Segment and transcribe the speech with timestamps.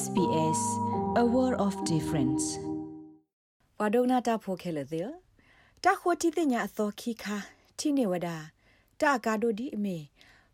[0.00, 0.62] SBS
[1.22, 2.46] a world of difference
[3.80, 5.10] ဝါဒုနာတာဖိုခဲလေတဲ့
[5.84, 7.36] တာခိုတီတဲ့ညာအသောခိခါ
[7.78, 8.28] တီနေဝဒ
[9.02, 9.98] တာကာဒိုဒီအမေ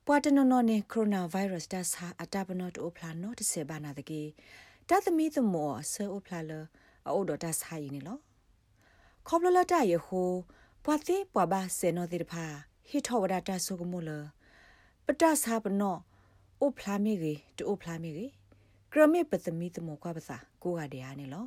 [0.06, 4.22] ပွာတနနောနေကိုရိုနာဗိုင်းရပ်စ်တာစာအတာပနော့တိုဖလာနော့တဆေဘာနာတကေ
[4.88, 6.52] တာသမီသမောဆေအိုဖလာလ
[7.08, 8.18] အိုဒတာစာယီနေလော
[9.26, 10.30] ခေါပလလတာယေဟို
[10.84, 12.44] ပွာသေးပွာဘာဆေနောတိတဖာ
[12.88, 14.10] ဟီထောဝဒတာဆုကမိုလ
[15.04, 16.00] ပတဆာပနော့
[16.60, 18.26] အိုဖလာမီရီတိုဖလာမီရီ
[18.92, 21.46] ဂရမေပသမီသမောကွာပစာကိုကတဲ့ဟာနေလော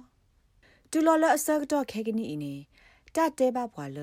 [0.92, 2.44] တူလော်လအစကတော့ခဲကနီအင်း
[3.16, 4.00] တတဲဘဘွာလ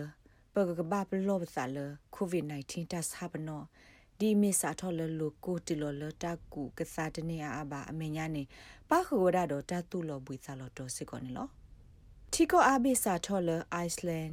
[0.55, 1.79] ပကကဘပလောပစာလ
[2.15, 3.63] ကိုဗစ် -19 တဆာပနော
[4.19, 8.43] ဒီမီစာထော်လလကိုတီလော်လတကူကစားတနေအဘာအမညာနေ
[8.91, 11.49] ပခဝရတော့တတူလောပွေစာလောတော့စစ်ကောနေလော
[12.33, 14.29] တီကိုအဘိစာထော်လအိုက်စလန်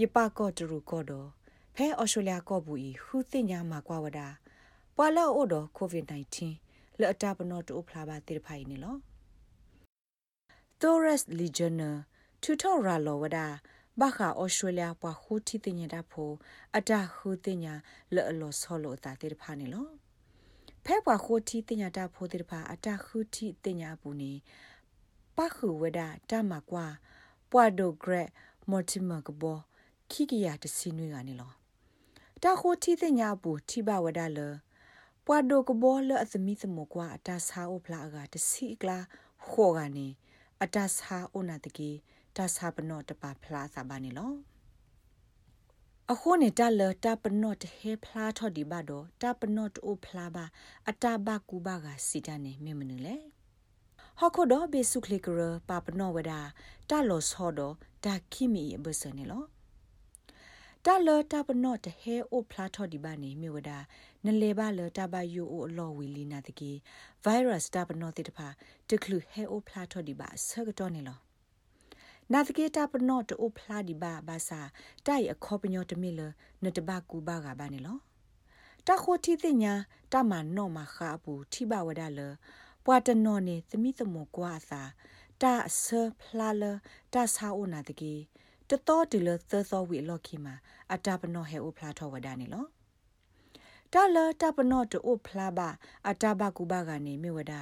[0.00, 1.28] ယပကောတရူကောတော့
[1.74, 4.28] ဖဲအော်စတြေးလျကောဘူးဤဟူသိညာမှာကွာဝဒါ
[4.96, 6.67] ပွာလောအိုတော့ကိုဗစ် -19
[7.00, 8.96] လအတာပနောတိုဖလာပါတိဖိုင်နေလော
[10.80, 11.96] Taurus Legionner
[12.42, 13.38] ထူထော်ရာလောဝဒ
[14.00, 16.30] ဘာခါဩစတြေးလျပွားခူတီတင်ရတာဖို
[16.76, 17.74] အတာခူတင်ညာ
[18.14, 19.88] လော်လော်ဆောလောတာတိဖာနေလော
[20.84, 24.32] ဖဲပွားခူတီတင်ရတာဖိုတိဖာအတာခူတီတင်ညာပူနေ
[25.36, 26.86] ပခုဝဒတမကွာ
[27.50, 28.28] ပွာဒိုဂရက်
[28.70, 29.58] မော်တီမာကဘော
[30.10, 31.52] ခိကီယာတစီနွေကနေလော
[32.42, 34.52] တာခိုတီတင်ညာပူထိဘဝဒလော
[35.30, 38.98] ပွာဒိုကဘောလအသမီသမကွာအတာဆာအိုဖလာကတစီကလာ
[39.48, 40.08] ခေါ်ကနေ
[40.62, 41.90] အတာဆာအိုနာတကေ
[42.36, 44.32] တာဆာပနော့တပါဖလားစာပါနေလော
[46.12, 50.44] အခုနေတာလတာပနော့တဟေဖလားထော်ဒီဘတော့တာပနော့တိုဖလားပါ
[50.88, 53.16] အတာဘကူဘကစီတနေမေမနူလေ
[54.18, 56.32] ဟခုတော့ဘေစုခလီကရပပနော့ဝဒ
[56.90, 59.44] တာလောဆောတော့ဒါခိမီဘဆနေလော
[60.86, 63.70] တာလတာပနော့တဟဲအိုဖလာထော်ဒီဘာနေမြေဝဒ
[64.24, 66.72] နလေဘာလတာဘယိုအိုအလောဝီလီနာတကီ
[67.24, 68.48] ဗိုင်းရပ်စ်တာပနော့တိတဖာ
[68.90, 71.18] တကလူဟဲအိုဖလာထော်ဒီဘာဆကတော့နေလော
[72.32, 74.60] နာတကေတာပနော့တိုဖလာဒီဘာဘာစာ
[75.06, 76.20] တိုင်အခေါပညောတမီလ
[76.64, 77.98] နတဘကူဘာကဘာနေလော
[78.86, 79.74] တခိုတီတင်ညာ
[80.12, 82.20] တမနော့မခါဘူးထိဘဝဒလ
[82.84, 84.82] ပွာတနော့နေသမိသမောကွာသာ
[85.42, 85.84] တာဆ
[86.20, 86.64] ဖလာလ
[87.12, 88.14] တာဆာအိုနာတကေ
[88.70, 90.54] တတော်တူလသသောဝီလော်ခီမာ
[90.94, 92.64] အတာပနောဟဲအိုဖလာထောဝဒနေလော
[93.92, 95.68] တာလတာပနောတိုဖလာဘာ
[96.08, 97.52] အတာဘကူဘာကနေမြဝဒ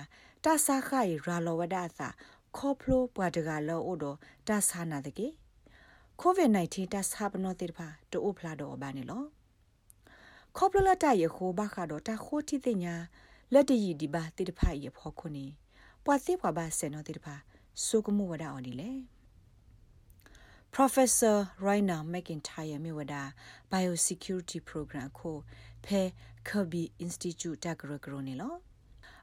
[0.44, 1.83] တာဆာခိုင်ရာလောဝဒသာ
[2.56, 4.05] ခေါပလိုပွားတကလောအိုဒ
[4.49, 5.28] တာဆာနာတကေ
[6.21, 9.23] ကိုဗစ် -19 တာဆာပနောတေဖာတိုဖလာတော့ဘာနေလော
[10.56, 12.94] ခေါပလလတရခိုဘာခါတော့တာခိုတီတင်ညာ
[13.53, 15.47] လက်တရီဒီဘာတေတဖာရဖောခုနေ
[16.05, 17.34] ပွာစေပွာဘာဆေနောတေတဖာ
[17.84, 18.91] ဆုကမှုဝဒအော်ဒီလေ
[20.76, 23.14] Professor Raina McIntyre မြဝဒ
[23.72, 25.37] Biosecurity Program ကို
[25.84, 26.03] ဖဲ
[26.48, 28.54] Kirby Institute တကရကရနေလော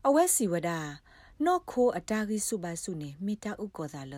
[0.07, 0.71] အဝဲစီဝဒ
[1.45, 4.15] နော့ခိုအတာဂိစုပါစုနေမိတာဥကောသာလ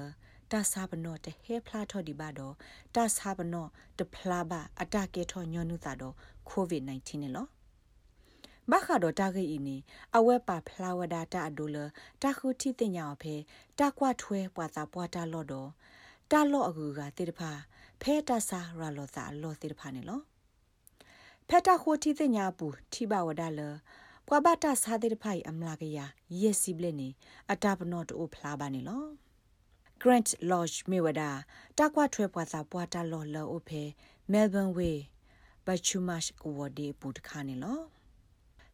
[0.51, 2.53] တာစာပနော့တဟဲဖလာထော်ဒီပါတော့
[2.95, 3.69] တာစာပနော့
[3.99, 6.15] တဖလာပါအတာကေထော်ညွန်နုသာတော့
[6.49, 7.47] COVID-19 နေလော
[8.71, 9.77] ဘခါတော့တာဂိအင်းနေ
[10.17, 11.77] အဝဲပါဖလာဝဒတာအဒိုလ
[12.21, 13.35] တာခုတီတင်ညာအဖေ
[13.79, 15.71] တာကွာထွဲပွာသာပွာတာလော့တော့
[16.31, 17.51] တာလော့အကူကတေတဖာ
[18.01, 20.21] ဖဲတာစာရာလောသာလောတေတဖာနေလော
[21.47, 23.61] ဖဲတာခိုတီတင်ညာပူထိဘဝဒါလ
[24.27, 25.99] ပွာဘတာစာတေတဖိုင်အမလာကရ
[26.41, 27.09] ယက်စီဘလက်နေ
[27.51, 29.03] အတာပနော့တိုဖလာပါနေလော
[30.01, 31.21] Grant Lodge မြေဝဒ
[31.77, 33.83] တာကွာထွဲပွာစာပွာတာလော်လောအိုဖဲ
[34.31, 34.97] Melbourne Way
[35.65, 37.79] ဘချူမတ်ကိုဝဒီပူတခါနေလော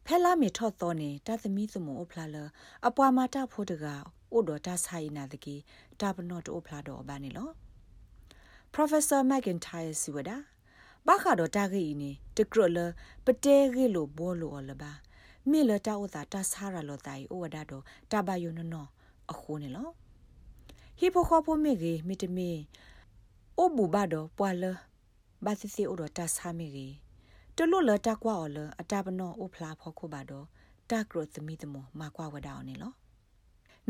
[0.06, 2.36] ဖဲလာမီထော့တော်နေတာသမီးသမုံအဖလာလ
[2.86, 3.86] အပွားမတာဖို့တက
[4.32, 5.56] အိုဒတာဆိုင်နာတကီ
[6.00, 7.50] တာပနော့တိုဖလာတော့ဘာနေလော
[8.74, 10.30] Professor McIntyre စီဝဒ
[11.06, 12.78] ဘာခါတော့တာဂီနီတကရလ
[13.24, 14.92] ပတဲဂီလိုဘောလိုလဘာ
[15.50, 18.86] မေလတာဥတာတာဆာရလောတိုင်ဩဝဒတော့တာဘယုံနော
[19.30, 19.88] အခုနေလော
[20.98, 22.50] ဟီပိုခေါပိုမေဂီမီတမီ
[23.58, 24.64] အိုဘူဘာတော့ပွာလ
[25.44, 26.86] ဘာစီစီဩတော့တာဆာမေဂီ
[27.56, 30.46] တလူလတာကွာော်လအတာပနောအိုဖလာဖောခုပါတော့
[30.90, 32.92] တာကရသမီတမမကွာဝဒါအောင်နေလော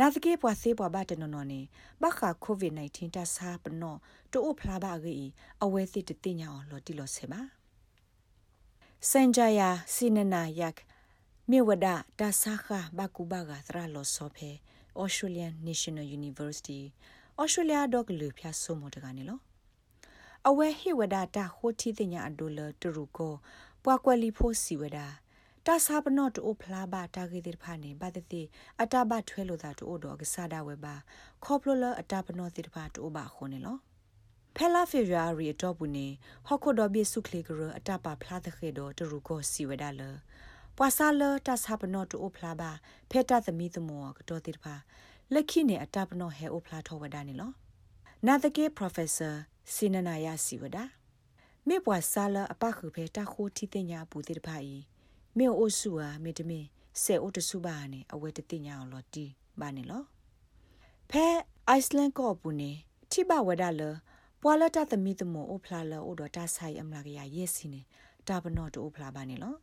[0.00, 1.60] နာစကေပွားစေးပွားဘတ်နော်နော်နေ
[2.02, 3.96] ဘခါကိုဗစ် -19 တဆာပနော
[4.32, 5.30] တိုးဖလာပါကြီး
[5.62, 7.40] အဝဲစစ်တတင်ညာအောင်လော်တီလော်ဆေပါ
[9.08, 10.76] စန်ဂျာယာစီနနာယက်
[11.50, 11.86] မြေဝဒ
[12.18, 12.66] တာဆာခ
[12.98, 14.50] ဘကူဘာဂသရလော်ဆောဖေ
[15.02, 16.80] Australian National University
[17.42, 19.38] Australia တော့လူဖျားဆိုမတကနေလော
[20.48, 23.34] အဝဲဟိဝဒတာဟိုတီတင်ညာအဒိုလတူရူကို
[23.82, 25.06] ပွားကွက်လီဖို့စီဝဒါ
[25.66, 28.42] တာစာပနော့တိုဖလာဘာတာဂေတိဖာနေဘာတတိ
[28.82, 30.94] အတာဘထွဲလို့သာတိုတော့ကစားတာဝဲပါ
[31.44, 33.76] ခေါပလိုလအတာပနော့တိဖာတိုဘာခုန်နေလော
[34.56, 36.06] ဖဲလာဖေဗရာရီတော့ဘူးနေ
[36.46, 40.02] ဟော့ခိုဒဘီဆုခလီဂရအတာပါဖလာတဲ့ခေတော့တရူကိုစီဝဒါလ
[40.76, 42.70] ပွာဆာလတာဆာပနောတူဖလာဘာ
[43.10, 44.74] ဖေတာသမီသမောကတော့တိတဖာ
[45.32, 47.50] လက်ခိနေအတပနောဟဲအိုဖလာထောဝဒနေလော
[48.26, 49.30] နာတကေပရိုဖက်ဆာ
[49.72, 50.78] စီနနာယာစီဝဒ
[51.68, 54.91] မေပွာဆာလအပခုဖေတာခိုတီတင်ညာပူတိတဖာဤ
[55.38, 56.64] မေအိုဆူအာမေတမင်
[57.02, 59.26] ဆေအိုတဆူဘာနေအဝဲတတင်ညာလောတီ
[59.60, 60.02] ဘာနေလော
[61.10, 61.26] ဖဲ
[61.68, 62.70] အိုက်စလန်ကောပူနေ
[63.10, 63.82] တိဘဝဒလ
[64.42, 67.80] ပွာလတာသမီသမောအိုဖလာလောအိုဒတာဆိုင်အမလာကရရက်စီနေ
[68.28, 69.54] တာပနောတူဖလာဘာနေလော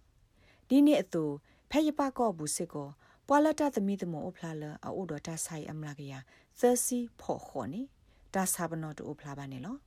[0.68, 1.24] ဒီနေ့အတူ
[1.69, 2.88] ဖဲရပကောဘူးစစ်ကို
[3.27, 6.13] ပွာလတာသမီသမောအဖလာလအိုဒတာဆိုင်အမလာကရ
[6.60, 7.81] သစီဖော်ခေါ်နေ
[8.33, 9.77] တာဆာဘနောတူဖလာပါနေလော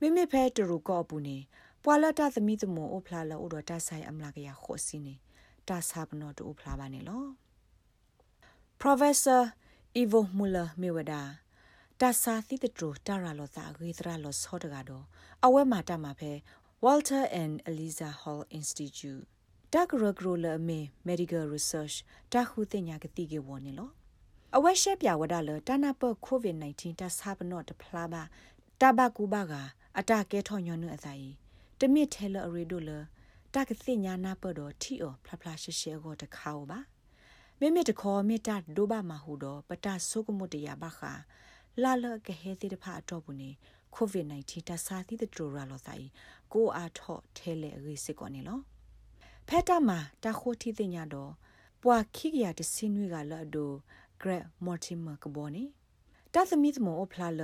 [0.00, 1.36] မိမိဖဲတူရူကောဘူးနေ
[1.88, 5.14] ပွာလတာသမီသမောအဖလာလအိုဒတာဆိုင်အမလာကရခေါ်စီနေ
[5.68, 7.24] တာဆာဘနောတူဖလာပါနေလော
[8.80, 9.42] Professor
[10.02, 11.22] Ivo Muller Mewada
[12.00, 15.04] တာစာသီတထတာရာလောသာဂေသရာလောဆောတကတော့
[15.44, 16.32] အဝဲမာတာမှာဖဲ
[16.84, 19.24] Walter and Eliza Hall Institute
[19.72, 21.96] တကရဂရိုလမေ Medical Research
[22.32, 23.90] တခုတင်ညာကတိကေဝနေလော
[24.56, 28.22] အဝက်ရှက်ပြဝဒလတနာပ COVID-19 တဆာပနော့တဖလာပါ
[28.80, 29.52] တဘကူဘာက
[29.98, 31.30] အတကဲထောညွန်းအသာဤ
[31.80, 32.90] တမစ်ထဲလအရီဒိုလ
[33.54, 36.78] တကသိညာနာပတော်ထီအောဖလာဖလာရှေရှေကိုတခါပါ
[37.60, 41.12] မေမေတခေါ်မေတ္တာဒိုဘာမဟုတော့ပတဆုကမတရပါခါ
[41.82, 43.50] လာလကဟဲတိတဖအတော့ဘူးနေ
[43.96, 46.06] COVID-19 တဆာသီတဒရလောဆိုင်
[46.52, 48.60] ကိုအားထော့ထဲလေအရေးစစ်ကောနေလော
[49.48, 51.32] ဖက်တာမှာတခိုတီတင်ညာတော့
[51.82, 53.70] ပွာခိကရတစင်းွေကလာဒို
[54.20, 55.64] ဂရက်မော်တီမာကဘောနေ
[56.34, 57.42] တသမီသမောဖလာလ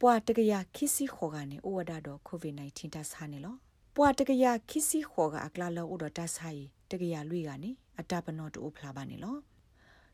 [0.00, 3.56] ပွာတကရခိစီခေါ်ကနေဩဝဒတော့ COVID-19 တဆာနေလော
[3.94, 7.70] ပွာတကရခိစီခေါ်ကအကလာလောဩတော့တဆာရီတကရလွေကနေ
[8.00, 9.36] အတပနောတူဖလာပါနေလော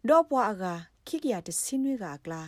[0.09, 0.65] တော့ပွာအက
[1.07, 2.43] ခိကရတစင်းွေကအကလာ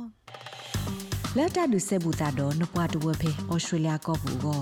[1.37, 4.61] လက်တာဒုဆေဘူတာတော့နပွားတဝဖဲဩစတြေးလျကောဘူးကော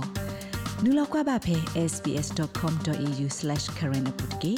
[0.84, 1.56] နူလောက်ကွာပါဖဲ
[1.92, 4.54] sbs.com.au/current ပုတ်ကေ